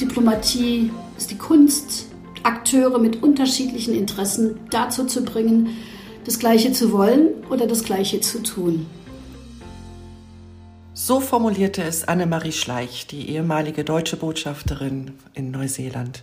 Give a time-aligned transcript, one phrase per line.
[0.00, 2.06] Diplomatie ist die Kunst,
[2.44, 5.76] Akteure mit unterschiedlichen Interessen dazu zu bringen,
[6.24, 8.86] das Gleiche zu wollen oder das Gleiche zu tun.
[10.94, 16.22] So formulierte es Annemarie Schleich, die ehemalige deutsche Botschafterin in Neuseeland.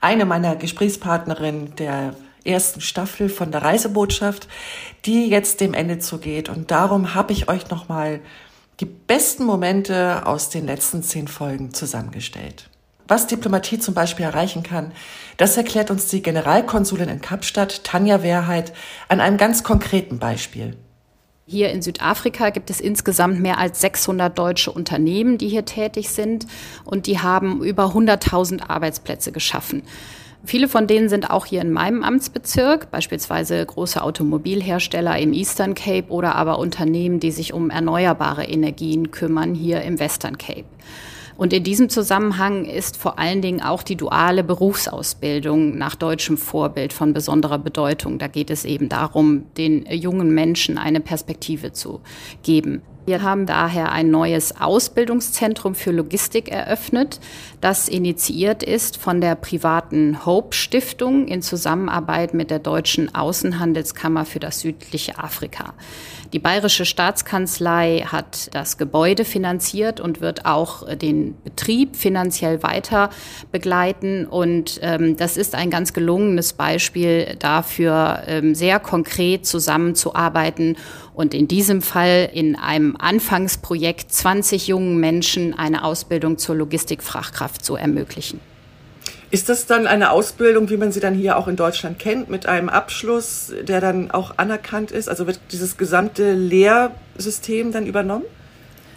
[0.00, 4.48] Eine meiner Gesprächspartnerinnen der ersten Staffel von der Reisebotschaft,
[5.04, 6.48] die jetzt dem Ende zugeht.
[6.48, 8.20] Und darum habe ich euch nochmal
[8.80, 12.70] die besten Momente aus den letzten zehn Folgen zusammengestellt.
[13.06, 14.92] Was Diplomatie zum Beispiel erreichen kann,
[15.36, 18.72] das erklärt uns die Generalkonsulin in Kapstadt, Tanja Wehrheit,
[19.08, 20.76] an einem ganz konkreten Beispiel.
[21.46, 26.46] Hier in Südafrika gibt es insgesamt mehr als 600 deutsche Unternehmen, die hier tätig sind
[26.86, 29.82] und die haben über 100.000 Arbeitsplätze geschaffen.
[30.46, 36.08] Viele von denen sind auch hier in meinem Amtsbezirk, beispielsweise große Automobilhersteller im Eastern Cape
[36.08, 40.64] oder aber Unternehmen, die sich um erneuerbare Energien kümmern, hier im Western Cape.
[41.36, 46.92] Und in diesem Zusammenhang ist vor allen Dingen auch die duale Berufsausbildung nach deutschem Vorbild
[46.92, 48.18] von besonderer Bedeutung.
[48.18, 52.00] Da geht es eben darum, den jungen Menschen eine Perspektive zu
[52.42, 52.82] geben.
[53.06, 57.20] Wir haben daher ein neues Ausbildungszentrum für Logistik eröffnet,
[57.60, 64.38] das initiiert ist von der privaten Hope Stiftung in Zusammenarbeit mit der Deutschen Außenhandelskammer für
[64.38, 65.74] das südliche Afrika.
[66.34, 73.10] Die Bayerische Staatskanzlei hat das Gebäude finanziert und wird auch den Betrieb finanziell weiter
[73.52, 74.26] begleiten.
[74.26, 80.76] Und ähm, das ist ein ganz gelungenes Beispiel dafür, ähm, sehr konkret zusammenzuarbeiten
[81.14, 87.76] und in diesem Fall in einem Anfangsprojekt 20 jungen Menschen eine Ausbildung zur Logistikfachkraft zu
[87.76, 88.40] ermöglichen.
[89.30, 92.46] Ist das dann eine Ausbildung, wie man sie dann hier auch in Deutschland kennt, mit
[92.46, 95.08] einem Abschluss, der dann auch anerkannt ist?
[95.08, 98.24] Also wird dieses gesamte Lehrsystem dann übernommen?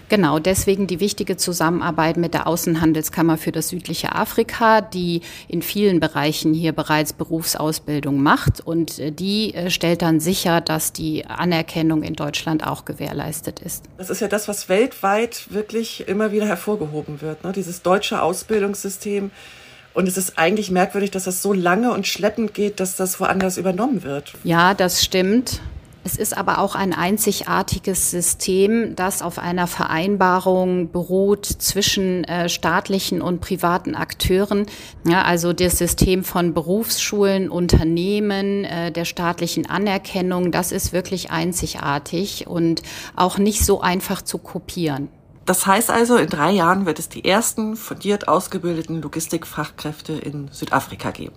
[0.10, 6.00] Genau, deswegen die wichtige Zusammenarbeit mit der Außenhandelskammer für das südliche Afrika, die in vielen
[6.00, 12.04] Bereichen hier bereits Berufsausbildung macht und äh, die äh, stellt dann sicher, dass die Anerkennung
[12.04, 13.84] in Deutschland auch gewährleistet ist.
[13.98, 17.52] Das ist ja das, was weltweit wirklich immer wieder hervorgehoben wird, ne?
[17.52, 19.32] dieses deutsche Ausbildungssystem.
[19.94, 23.58] Und es ist eigentlich merkwürdig, dass das so lange und schleppend geht, dass das woanders
[23.58, 24.36] übernommen wird.
[24.44, 25.60] Ja, das stimmt.
[26.08, 33.22] Es ist aber auch ein einzigartiges System, das auf einer Vereinbarung beruht zwischen äh, staatlichen
[33.22, 34.68] und privaten Akteuren.
[35.06, 42.48] Ja, also das System von Berufsschulen, Unternehmen, äh, der staatlichen Anerkennung, das ist wirklich einzigartig
[42.48, 42.84] und
[43.18, 45.10] auch nicht so einfach zu kopieren.
[45.46, 51.12] Das heißt also, in drei Jahren wird es die ersten fundiert ausgebildeten Logistikfachkräfte in Südafrika
[51.12, 51.36] geben.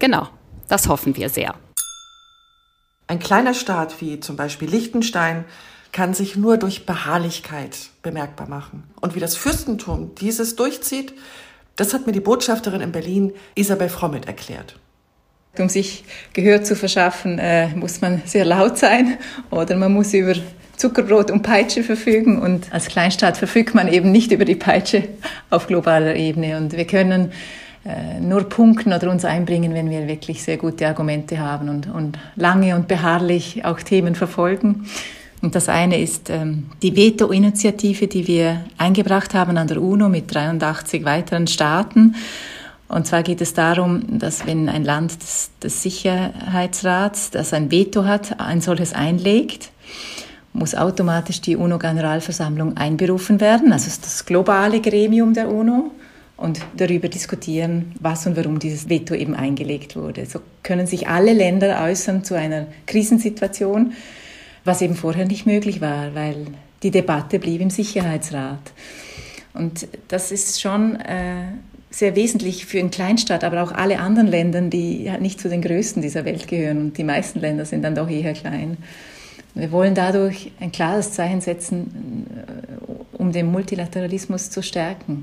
[0.00, 0.26] Genau,
[0.66, 1.54] das hoffen wir sehr.
[3.12, 5.44] Ein kleiner Staat wie zum Beispiel Liechtenstein
[5.92, 8.84] kann sich nur durch Beharrlichkeit bemerkbar machen.
[9.02, 11.12] Und wie das Fürstentum dieses durchzieht,
[11.76, 14.76] das hat mir die Botschafterin in Berlin Isabel Frommet erklärt.
[15.58, 19.18] Um sich Gehör zu verschaffen, äh, muss man sehr laut sein
[19.50, 20.32] oder man muss über
[20.78, 22.40] Zuckerbrot und Peitsche verfügen.
[22.40, 25.06] Und als Kleinstaat verfügt man eben nicht über die Peitsche
[25.50, 26.56] auf globaler Ebene.
[26.56, 27.30] Und wir können
[28.20, 32.76] nur punkten oder uns einbringen, wenn wir wirklich sehr gute Argumente haben und, und lange
[32.76, 34.86] und beharrlich auch Themen verfolgen.
[35.40, 40.32] Und das eine ist ähm, die Veto-Initiative, die wir eingebracht haben an der UNO mit
[40.32, 42.14] 83 weiteren Staaten.
[42.86, 48.04] Und zwar geht es darum, dass wenn ein Land des, des Sicherheitsrats, das ein Veto
[48.04, 49.70] hat, ein solches einlegt,
[50.52, 53.72] muss automatisch die UNO-Generalversammlung einberufen werden.
[53.72, 55.90] Also ist das globale Gremium der UNO
[56.42, 60.26] und darüber diskutieren, was und warum dieses Veto eben eingelegt wurde.
[60.26, 63.92] So können sich alle Länder äußern zu einer Krisensituation,
[64.64, 66.46] was eben vorher nicht möglich war, weil
[66.82, 68.72] die Debatte blieb im Sicherheitsrat.
[69.54, 71.44] Und das ist schon äh,
[71.90, 76.02] sehr wesentlich für einen Kleinstaat, aber auch alle anderen Länder, die nicht zu den größten
[76.02, 76.78] dieser Welt gehören.
[76.78, 78.78] Und die meisten Länder sind dann doch eher klein.
[79.54, 85.22] Wir wollen dadurch ein klares Zeichen setzen, äh, um den Multilateralismus zu stärken.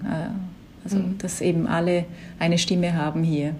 [0.83, 1.17] Also, mhm.
[1.17, 2.05] dass eben alle
[2.39, 3.55] eine Stimme haben hier.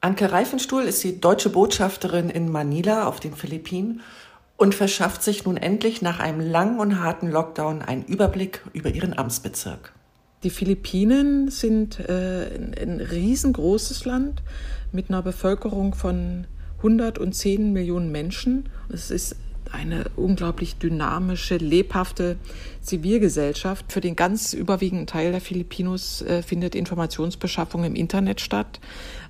[0.00, 4.02] Anke Reifenstuhl ist die deutsche Botschafterin in Manila auf den Philippinen
[4.56, 9.16] und verschafft sich nun endlich nach einem langen und harten Lockdown einen Überblick über ihren
[9.16, 9.92] Amtsbezirk.
[10.42, 12.50] Die Philippinen sind äh,
[12.80, 14.42] ein riesengroßes Land
[14.92, 16.46] mit einer Bevölkerung von
[16.78, 18.68] 110 Millionen Menschen.
[18.92, 19.36] Es ist
[19.74, 22.36] eine unglaublich dynamische, lebhafte
[22.80, 23.92] Zivilgesellschaft.
[23.92, 28.80] Für den ganz überwiegenden Teil der Filipinos äh, findet Informationsbeschaffung im Internet statt.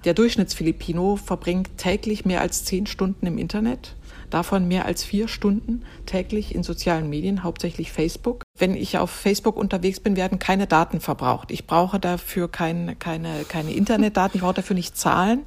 [0.05, 3.94] Der Durchschnittsfilipino verbringt täglich mehr als zehn Stunden im Internet.
[4.35, 8.43] Davon mehr als vier Stunden täglich in sozialen Medien, hauptsächlich Facebook.
[8.59, 11.51] Wenn ich auf Facebook unterwegs bin, werden keine Daten verbraucht.
[11.51, 15.43] Ich brauche dafür kein, keine, keine Internetdaten, ich brauche dafür nicht zahlen.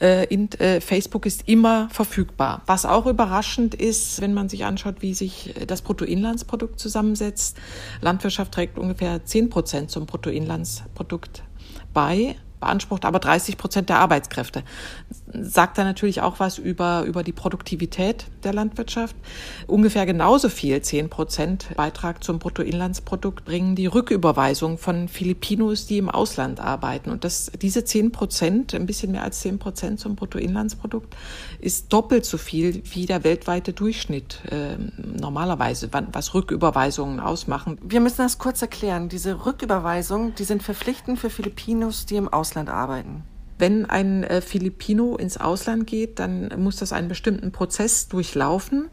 [0.00, 2.62] Äh, in, äh, Facebook ist immer verfügbar.
[2.66, 7.56] Was auch überraschend ist, wenn man sich anschaut, wie sich das Bruttoinlandsprodukt zusammensetzt.
[8.00, 11.44] Landwirtschaft trägt ungefähr zehn Prozent zum Bruttoinlandsprodukt
[11.92, 14.64] bei beansprucht aber 30 Prozent der Arbeitskräfte.
[15.40, 19.16] Sagt da natürlich auch was über, über die Produktivität der Landwirtschaft.
[19.66, 26.10] Ungefähr genauso viel, 10 Prozent Beitrag zum Bruttoinlandsprodukt bringen die Rücküberweisung von Filipinos, die im
[26.10, 27.10] Ausland arbeiten.
[27.10, 31.14] Und das, diese 10 Prozent, ein bisschen mehr als 10 Prozent zum Bruttoinlandsprodukt,
[31.60, 37.78] ist doppelt so viel wie der weltweite Durchschnitt äh, normalerweise, was Rücküberweisungen ausmachen.
[37.82, 39.08] Wir müssen das kurz erklären.
[39.08, 43.24] Diese Rücküberweisungen, die sind verpflichtend für Filipinos, die im Ausland arbeiten.
[43.64, 48.90] Wenn ein äh, Filipino ins Ausland geht, dann muss das einen bestimmten Prozess durchlaufen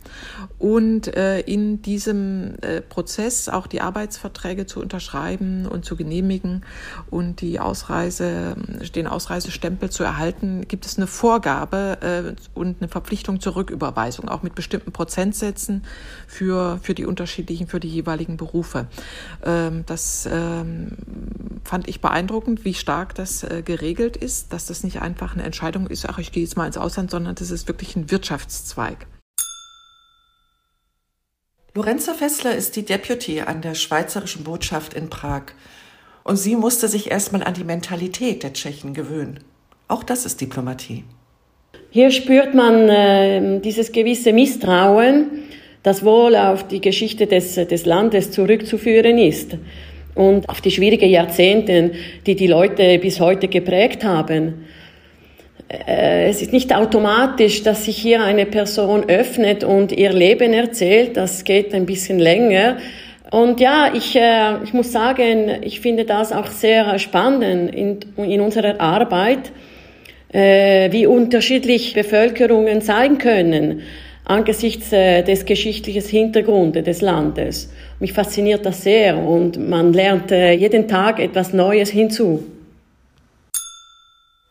[0.59, 6.63] und äh, in diesem äh, Prozess auch die Arbeitsverträge zu unterschreiben und zu genehmigen
[7.09, 8.55] und die Ausreise,
[8.95, 14.41] den Ausreisestempel zu erhalten, gibt es eine Vorgabe äh, und eine Verpflichtung zur Rücküberweisung, auch
[14.41, 15.83] mit bestimmten Prozentsätzen
[16.27, 18.87] für, für die unterschiedlichen, für die jeweiligen Berufe.
[19.43, 20.95] Ähm, das ähm,
[21.65, 26.07] fand ich beeindruckend, wie stark das geregelt ist dass das nicht einfach eine Entscheidung ist,
[26.07, 29.07] ach, ich gehe jetzt mal ins Ausland, sondern das ist wirklich ein Wirtschaftszweig.
[31.73, 35.43] Lorenza Fessler ist die Deputy an der Schweizerischen Botschaft in Prag.
[36.23, 39.39] Und sie musste sich erstmal an die Mentalität der Tschechen gewöhnen.
[39.87, 41.05] Auch das ist Diplomatie.
[41.89, 45.43] Hier spürt man äh, dieses gewisse Misstrauen,
[45.81, 49.57] das wohl auf die Geschichte des, des Landes zurückzuführen ist
[50.15, 51.91] und auf die schwierigen Jahrzehnte,
[52.25, 54.65] die die Leute bis heute geprägt haben.
[55.87, 61.17] Äh, es ist nicht automatisch, dass sich hier eine Person öffnet und ihr Leben erzählt.
[61.17, 62.77] Das geht ein bisschen länger.
[63.31, 68.41] Und ja, ich, äh, ich muss sagen, ich finde das auch sehr spannend in, in
[68.41, 69.51] unserer Arbeit,
[70.33, 73.81] äh, wie unterschiedlich Bevölkerungen sein können
[74.23, 77.73] angesichts des geschichtlichen Hintergrundes des Landes.
[78.01, 82.43] Mich fasziniert das sehr und man lernt äh, jeden Tag etwas Neues hinzu.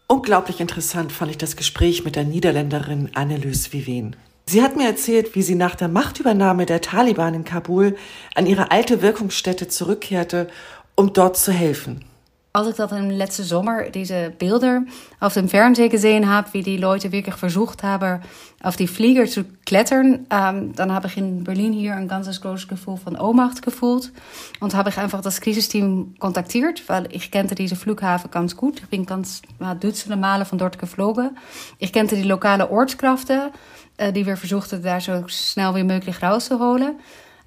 [0.06, 4.14] Unglaublich interessant fand ich das Gespräch mit der Niederländerin Annelies Viven.
[4.46, 7.96] Sie hat mir erzählt, wie sie nach der Machtübernahme der Taliban in Kabul
[8.36, 10.46] an ihre alte Wirkungsstätte zurückkehrte,
[10.94, 12.04] um dort zu helfen.
[12.52, 14.82] Als ik dat in letzte Sommer, diese Bilder
[15.20, 18.20] auf dem Fernsehen gesehen habe, wie die Leute wirklich versucht haben,
[18.60, 22.66] auf die Flieger zu klettern, ähm, dann habe ich in Berlin hier ein ganz großes
[22.66, 24.12] Gefühl von Ohnmacht gefühlt
[24.58, 28.80] und habe ich einfach das Krisenteam kontaktiert, weil ich kannte diese Flughafen ganz gut.
[28.80, 31.38] Ich bin ganz ja, dutzende Male von dort geflogen.
[31.78, 33.52] Ich kannte die lokale Ortskrachten,
[33.96, 36.96] äh, die wir versuchten, daar so schnell wie möglich rauszuholen.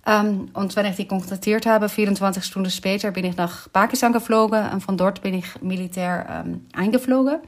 [0.05, 4.69] Ähm, und wenn ich die kontaktiert habe, 24 Stunden später bin ich nach Pakistan geflogen
[4.71, 7.39] und von dort bin ich militär ähm, eingeflogen.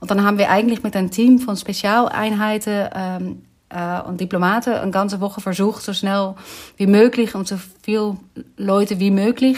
[0.00, 5.20] Und dann haben wir eigentlich mit einem Team von Spezialeinheiten ähm, äh, Diplomaten eine ganze
[5.20, 6.34] Woche versucht, so schnell
[6.76, 8.16] wie möglich und so viel
[8.56, 9.56] Leute wie möglich,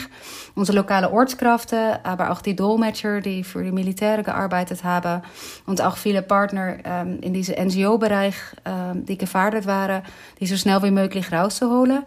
[0.55, 5.23] unsere lokale Ortskraften, aber auch die Dolmetscher, die für die Militäre gearbeitet haben
[5.67, 10.03] und auch viele Partner ähm, in diesem NGO-Bereich, ähm, die gefordert waren,
[10.41, 12.03] die so schnell wie möglich rauszuholen.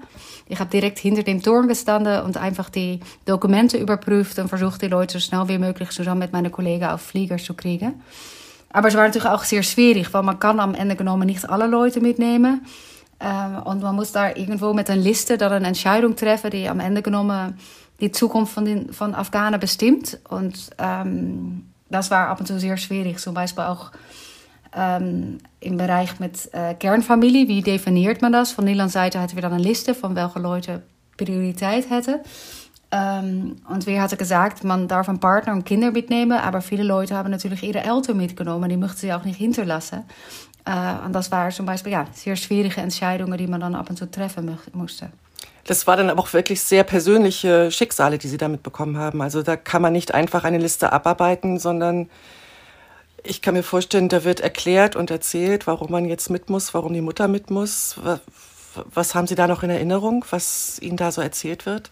[0.47, 4.87] Ich habe direkt hinter dem Turm gestanden und einfach die Dokumente überprüft und versucht, die
[4.87, 8.01] Leute so schnell wie möglich zusammen mit meinen Kollegen auf Flieger zu kriegen.
[8.75, 11.65] Aber es war natürlich auch sehr schwierig, weil man kann am Ende genommen nicht alle
[11.65, 12.65] Leute mitnehmen.
[13.21, 16.81] Ähm, und man muss da irgendwo mit einer Liste dann eine Entscheidung treffen, die am
[16.81, 17.57] Ende genommen
[18.01, 20.19] die Zukunft von, den, von Afghanen bestimmt.
[20.27, 23.19] Und ähm, das war ab und zu sehr schwierig.
[23.19, 23.91] Zum Beispiel auch
[24.75, 26.09] ähm, im Bereich
[26.51, 27.47] äh, Kernfamilie.
[27.47, 28.51] Wie definiert man das?
[28.51, 30.81] Von Nederlands Seite hatten wir dann eine Liste von welche Leute
[31.15, 32.19] Priorität hätten.
[32.91, 37.15] Ähm, und wir hatten gesagt, man darf einen Partner und Kinder mitnehmen, aber viele Leute
[37.15, 40.03] haben natürlich ihre Eltern mitgenommen, die möchten sie auch nicht hinterlassen.
[40.65, 43.97] Äh, und das waren zum Beispiel ja, sehr schwierige Entscheidungen, die man dann ab und
[43.97, 45.09] zu treffen musste.
[45.65, 49.21] Das war dann aber auch wirklich sehr persönliche Schicksale, die Sie damit bekommen haben.
[49.21, 52.07] Also da kann man nicht einfach eine Liste abarbeiten, sondern
[53.23, 56.93] ich kann mir vorstellen, da wird erklärt und erzählt, warum man jetzt mit muss, warum
[56.93, 57.95] die Mutter mit muss.
[58.93, 61.91] Was haben Sie da noch in Erinnerung, was Ihnen da so erzählt wird?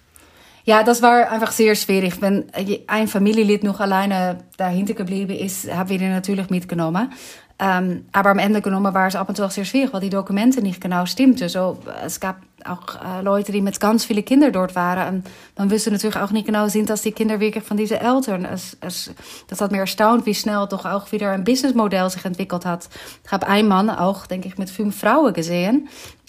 [0.66, 2.22] Ja, das war einfach sehr schwierig.
[2.22, 2.46] Wenn
[2.88, 7.12] ein Familienlid noch alleine dahinter geblieben ist, haben wir ihn natürlich mitgenommen.
[7.60, 10.10] Ähm, aber am Ende genommen war es ab und zu auch sehr schwierig, weil die
[10.10, 11.48] Dokumente nicht genau stimmten.
[11.50, 15.16] So, es gab auch äh, Leute, die mit ganz vielen Kindern dort waren.
[15.16, 18.46] Und man wusste natürlich auch nicht genau, sind das die Kinder wirklich von diesen Eltern.
[18.46, 19.14] Es, es,
[19.48, 22.90] das hat mir erstaunt, wie schnell doch auch wieder ein Businessmodell sich entwickelt hat.
[23.24, 25.34] Ich habe einen Mann auch, denke ich, mit fünf Frauen.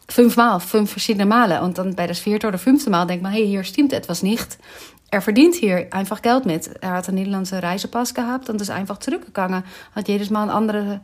[0.09, 1.63] Fünfmal, fünf verschiedene Male.
[1.63, 4.59] Und dann bei das vierte oder fünfte Mal denkt man, hey, hier stimmt etwas nicht.
[5.11, 6.69] Er verdient hier einfach Geld mit.
[6.81, 9.63] Er hat einen Nederlandse Reisepass gehabt und ist einfach zurückgegangen.
[9.95, 11.01] Hat jedes Mal andere,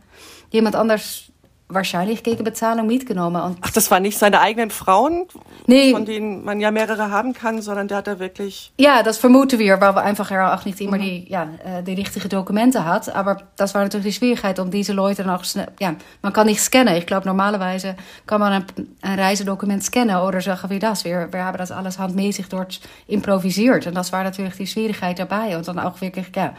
[0.51, 1.31] jemand anders
[1.71, 3.41] wahrscheinlich gegen Bezahlung mitgenommen.
[3.41, 5.27] Und Ach, das waren nicht seine eigenen Frauen,
[5.67, 5.93] Nee.
[5.93, 8.73] von denen man ja mehrere haben kann, sondern der hat da wirklich.
[8.79, 11.95] ja, das vermuten wir, weil wir einfach er auch nicht immer die, ja, äh, die
[11.95, 13.15] richtigen Dokumente hat.
[13.15, 16.61] Aber das war natürlich die Schwierigkeit, um diese Leute auch schnell, ja, man kann nicht
[16.61, 16.95] scannen.
[16.97, 17.97] Ich glaube, normalerweise
[18.27, 18.65] kann man ein,
[19.03, 21.05] ein Reisedokument scannen oder sagen wie das.
[21.05, 23.87] Wir, wir haben das alles handmäßig dort improvisiert.
[23.87, 25.57] Und das war natürlich die Schwierigkeit dabei.
[25.57, 26.55] Und dann auch wirklich, ja,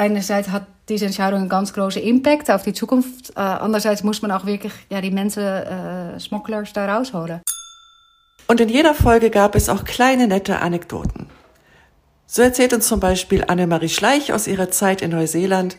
[0.00, 3.30] einerseits hat diese Entscheidung einen ganz großen Impact auf die Zukunft.
[3.30, 7.40] Äh, andererseits muss man auch wirklich ja, die Menschen, äh, Smugglers da rausholen.
[8.48, 11.28] Und in jeder Folge gab es auch kleine nette Anekdoten.
[12.26, 15.76] So erzählt uns zum Beispiel Annemarie Schleich aus ihrer Zeit in Neuseeland,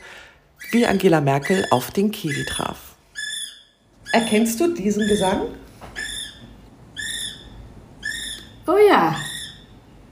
[0.71, 2.95] wie Angela Merkel auf den Kiwi traf.
[4.13, 5.47] Erkennst du diesen Gesang?
[8.67, 9.15] Oh ja,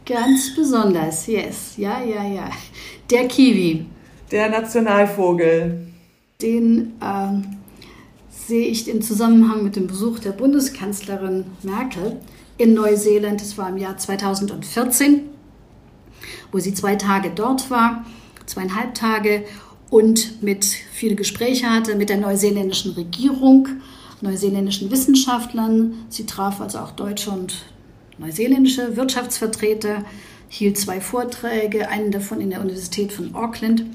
[0.06, 2.50] ganz besonders, yes, ja, ja, ja.
[3.10, 3.86] Der Kiwi,
[4.32, 5.88] Der Nationalvogel.
[6.42, 7.58] den ähm,
[8.30, 12.18] sehe ich im Zusammenhang mit dem Besuch der Bundeskanzlerin Merkel
[12.58, 13.42] in Neuseeland.
[13.42, 15.22] Das war im Jahr 2014,
[16.52, 18.06] wo sie zwei Tage dort war,
[18.46, 19.46] zweieinhalb Tage
[19.90, 23.68] und mit viele Gespräche hatte mit der neuseeländischen Regierung,
[24.22, 26.06] neuseeländischen Wissenschaftlern.
[26.10, 27.66] Sie traf also auch deutsche und
[28.20, 30.06] neuseeländische Wirtschaftsvertreter,
[30.50, 33.86] hielt zwei Vorträge, einen davon in der Universität von Auckland.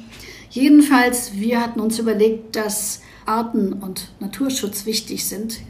[0.50, 5.60] Jedenfalls, wir hatten uns überlegt, dass Arten- und Naturschutz wichtig sind,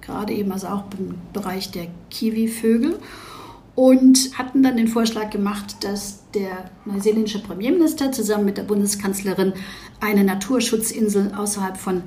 [0.00, 2.98] gerade eben also auch im Bereich der Kiwivögel
[3.74, 9.52] und hatten dann den Vorschlag gemacht, dass der neuseeländische Premierminister zusammen mit der Bundeskanzlerin
[10.00, 12.02] eine Naturschutzinsel außerhalb von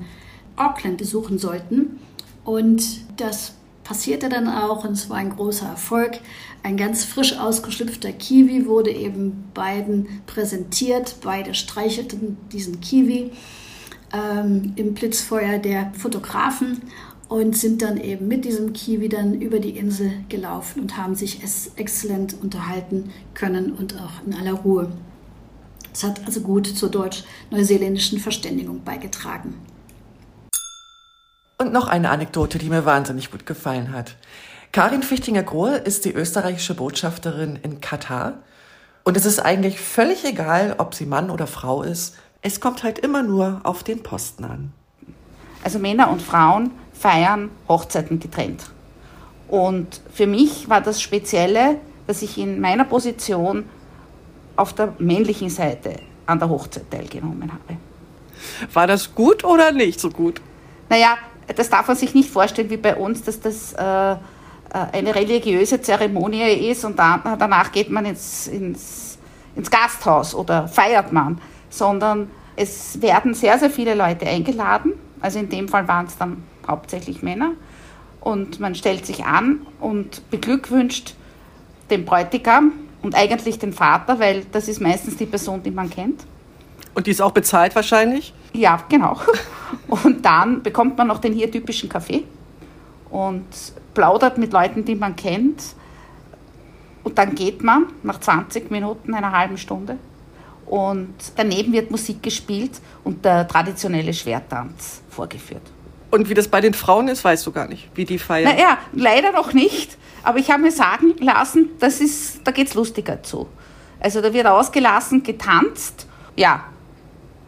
[0.56, 1.98] Auckland besuchen sollten.
[2.44, 2.82] Und
[3.18, 3.54] das
[3.88, 6.20] passierte dann auch und es war ein großer Erfolg.
[6.62, 11.16] Ein ganz frisch ausgeschlüpfter Kiwi wurde eben beiden präsentiert.
[11.22, 13.30] Beide streichelten diesen Kiwi
[14.12, 16.82] ähm, im Blitzfeuer der Fotografen
[17.30, 21.40] und sind dann eben mit diesem Kiwi dann über die Insel gelaufen und haben sich
[21.76, 24.92] exzellent unterhalten können und auch in aller Ruhe.
[25.94, 29.54] Es hat also gut zur deutsch-neuseeländischen Verständigung beigetragen.
[31.60, 34.14] Und noch eine Anekdote, die mir wahnsinnig gut gefallen hat.
[34.70, 38.34] Karin Fichtinger-Grohe ist die österreichische Botschafterin in Katar.
[39.02, 42.16] Und es ist eigentlich völlig egal, ob sie Mann oder Frau ist.
[42.42, 44.72] Es kommt halt immer nur auf den Posten an.
[45.64, 48.70] Also Männer und Frauen feiern Hochzeiten getrennt.
[49.48, 53.64] Und für mich war das Spezielle, dass ich in meiner Position
[54.54, 55.96] auf der männlichen Seite
[56.26, 57.78] an der Hochzeit teilgenommen habe.
[58.72, 60.40] War das gut oder nicht so gut?
[60.88, 61.16] Naja,
[61.56, 64.16] das darf man sich nicht vorstellen wie bei uns, dass das äh, äh,
[64.92, 69.18] eine religiöse Zeremonie ist und da, danach geht man ins, ins,
[69.56, 71.40] ins Gasthaus oder feiert man,
[71.70, 74.92] sondern es werden sehr, sehr viele Leute eingeladen.
[75.20, 77.52] Also in dem Fall waren es dann hauptsächlich Männer.
[78.20, 81.14] Und man stellt sich an und beglückwünscht
[81.90, 86.24] den Bräutigam und eigentlich den Vater, weil das ist meistens die Person, die man kennt.
[86.98, 88.34] Und die ist auch bezahlt wahrscheinlich?
[88.52, 89.20] Ja, genau.
[89.86, 92.24] Und dann bekommt man noch den hier typischen Kaffee
[93.08, 93.44] und
[93.94, 95.62] plaudert mit Leuten, die man kennt.
[97.04, 99.96] Und dann geht man nach 20 Minuten, einer halben Stunde.
[100.66, 105.62] Und daneben wird Musik gespielt und der traditionelle Schwerttanz vorgeführt.
[106.10, 108.56] Und wie das bei den Frauen ist, weißt du gar nicht, wie die feiern.
[108.56, 109.96] Naja, leider noch nicht.
[110.24, 113.46] Aber ich habe mir sagen lassen, das ist, da geht es lustiger zu.
[114.00, 116.08] Also da wird ausgelassen, getanzt.
[116.34, 116.64] Ja,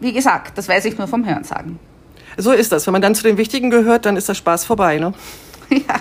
[0.01, 1.79] wie gesagt, das weiß ich nur vom Hörensagen.
[2.37, 2.87] So ist das.
[2.87, 5.13] Wenn man dann zu den Wichtigen gehört, dann ist der Spaß vorbei, ne?
[5.71, 6.01] Ja.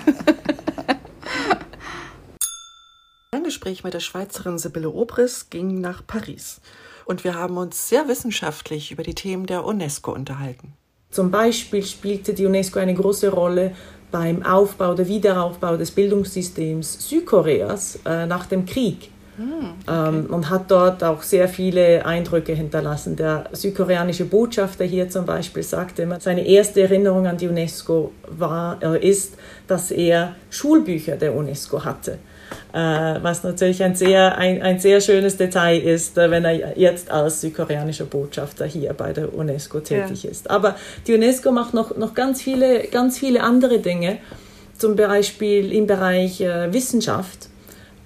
[3.32, 6.60] Ein Gespräch mit der Schweizerin Sibylle Obris ging nach Paris.
[7.04, 10.72] Und wir haben uns sehr wissenschaftlich über die Themen der UNESCO unterhalten.
[11.10, 13.76] Zum Beispiel spielte die UNESCO eine große Rolle
[14.10, 19.10] beim Aufbau, der Wiederaufbau des Bildungssystems Südkoreas äh, nach dem Krieg.
[19.88, 23.16] Ähm, und hat dort auch sehr viele Eindrücke hinterlassen.
[23.16, 28.82] Der südkoreanische Botschafter hier zum Beispiel sagte immer, seine erste Erinnerung an die UNESCO war,
[28.82, 29.34] äh, ist,
[29.66, 32.18] dass er Schulbücher der UNESCO hatte.
[32.72, 37.10] äh, was natürlich ein sehr, ein, ein sehr schönes Detail ist, äh, wenn er jetzt
[37.10, 40.30] als südkoreanischer Botschafter hier bei der UNESCO tätig ja.
[40.30, 40.50] ist.
[40.50, 44.18] Aber die UNESCO macht noch, noch ganz, viele, ganz viele andere Dinge,
[44.76, 47.49] zum Beispiel im Bereich Wissenschaft.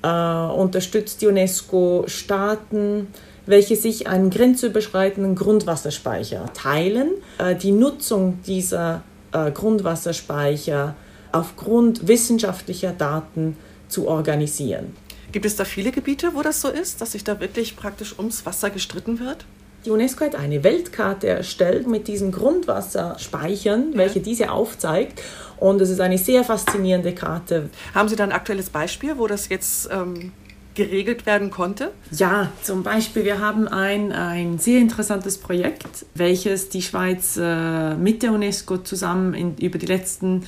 [0.04, 3.06] Äh, unterstützt die UNESCO Staaten,
[3.46, 7.08] welche sich einen grenzüberschreitenden Grundwasserspeicher teilen.
[7.38, 10.94] Äh, die Nutzung dieser äh, Grundwasserspeicher
[11.32, 13.56] aufgrund wissenschaftlicher Daten
[13.88, 14.94] zu organisieren.
[15.32, 18.44] Gibt es da viele Gebiete, wo das so ist, dass sich da wirklich praktisch ums
[18.44, 19.46] Wasser gestritten wird?
[19.84, 23.98] Die UNESCO hat eine Weltkarte erstellt mit diesen Grundwasserspeichern, ja.
[23.98, 25.20] welche diese aufzeigt.
[25.58, 27.68] Und es ist eine sehr faszinierende Karte.
[27.94, 30.32] Haben Sie da ein aktuelles Beispiel, wo das jetzt ähm,
[30.74, 31.90] geregelt werden konnte?
[32.10, 38.22] Ja, zum Beispiel, wir haben ein, ein sehr interessantes Projekt, welches die Schweiz äh, mit
[38.22, 40.44] der UNESCO zusammen in, über die letzten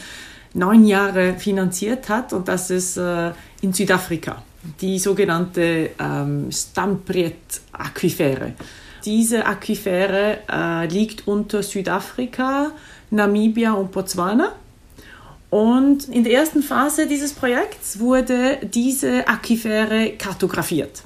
[0.55, 4.43] neun Jahre finanziert hat und das ist äh, in Südafrika,
[4.81, 8.55] die sogenannte ähm, Stampriet-Aquifere.
[9.07, 12.73] Diese Aquifere äh, liegt unter Südafrika,
[13.11, 14.53] Namibia und Botswana
[15.49, 21.03] und in der ersten Phase dieses Projekts wurde diese Aquifere kartografiert.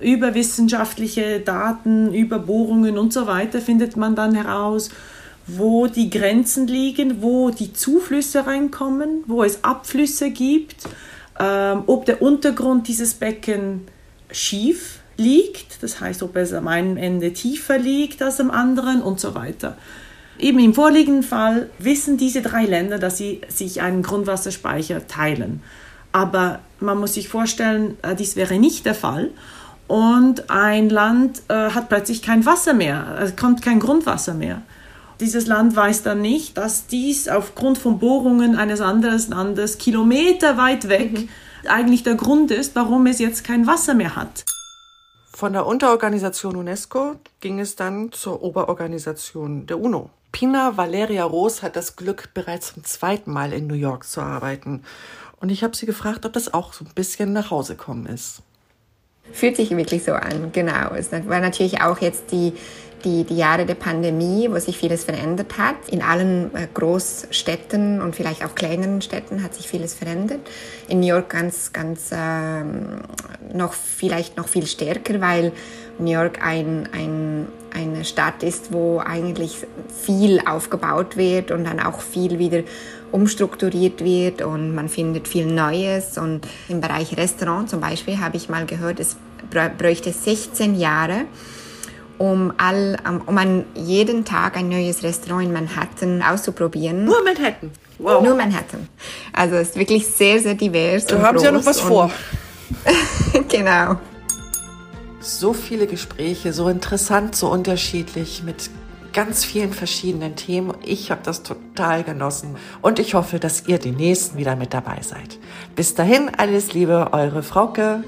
[0.00, 4.90] Über wissenschaftliche Daten, über Bohrungen und so weiter findet man dann heraus,
[5.46, 10.88] wo die Grenzen liegen, wo die Zuflüsse reinkommen, wo es Abflüsse gibt,
[11.38, 13.82] ähm, ob der Untergrund dieses Becken
[14.32, 19.20] schief liegt, das heißt, ob es am einen Ende tiefer liegt als am anderen und
[19.20, 19.76] so weiter.
[20.38, 25.62] Eben im vorliegenden Fall wissen diese drei Länder, dass sie sich einen Grundwasserspeicher teilen.
[26.12, 29.30] Aber man muss sich vorstellen, äh, dies wäre nicht der Fall.
[29.86, 34.62] Und ein Land äh, hat plötzlich kein Wasser mehr, es kommt kein Grundwasser mehr.
[35.20, 40.88] Dieses Land weiß dann nicht, dass dies aufgrund von Bohrungen eines anderen Landes Kilometer weit
[40.88, 41.28] weg mhm.
[41.68, 44.44] eigentlich der Grund ist, warum es jetzt kein Wasser mehr hat.
[45.40, 50.10] Von der Unterorganisation UNESCO ging es dann zur Oberorganisation der UNO.
[50.32, 54.82] Pina Valeria Roos hat das Glück, bereits zum zweiten Mal in New York zu arbeiten.
[55.40, 58.42] Und ich habe sie gefragt, ob das auch so ein bisschen nach Hause kommen ist.
[59.32, 60.92] Fühlt sich wirklich so an, genau.
[60.94, 62.52] Es war natürlich auch jetzt die,
[63.04, 65.76] die, die Jahre der Pandemie, wo sich vieles verändert hat.
[65.88, 70.40] In allen äh, Großstädten und vielleicht auch kleineren Städten hat sich vieles verändert.
[70.88, 73.00] In New York ganz, ganz ähm,
[73.52, 75.52] noch vielleicht noch viel stärker, weil
[75.98, 79.66] New York ein, ein, eine Stadt ist, wo eigentlich
[80.02, 82.62] viel aufgebaut wird und dann auch viel wieder
[83.12, 86.16] umstrukturiert wird und man findet viel Neues.
[86.16, 89.16] Und im Bereich Restaurant zum Beispiel habe ich mal gehört, es
[89.50, 91.24] bräuchte 16 Jahre,
[92.20, 97.04] um, all, um an jeden Tag ein neues Restaurant in Manhattan auszuprobieren.
[97.04, 97.70] Nur Manhattan?
[97.98, 98.22] Wow.
[98.22, 98.88] Nur Manhattan.
[99.32, 101.06] Also es ist wirklich sehr, sehr divers.
[101.06, 102.10] Da haben Sie ja noch was vor.
[103.48, 103.96] genau
[105.20, 108.70] so viele Gespräche, so interessant, so unterschiedlich mit
[109.12, 110.72] ganz vielen verschiedenen Themen.
[110.84, 114.98] Ich habe das total genossen und ich hoffe, dass ihr die nächsten wieder mit dabei
[115.02, 115.38] seid.
[115.76, 118.04] Bis dahin, alles Liebe, eure Frauke.